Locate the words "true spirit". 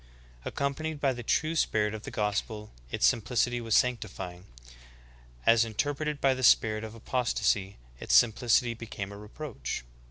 1.21-1.93